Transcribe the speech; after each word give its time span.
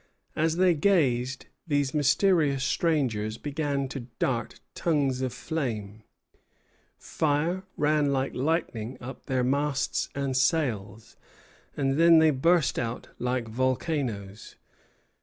As 0.35 0.55
they 0.55 0.73
gazed, 0.73 1.45
these 1.67 1.93
mysterious 1.93 2.63
strangers 2.63 3.37
began 3.37 3.87
to 3.89 4.07
dart 4.17 4.59
tongues 4.73 5.21
of 5.21 5.31
flame; 5.31 6.01
fire 6.97 7.65
ran 7.77 8.11
like 8.11 8.33
lightning 8.33 8.97
up 8.99 9.27
their 9.27 9.43
masts 9.43 10.09
and 10.15 10.35
sails, 10.35 11.17
and 11.77 11.99
then 11.99 12.17
they 12.17 12.31
burst 12.31 12.79
out 12.79 13.09
like 13.19 13.47
volcanoes. 13.47 14.55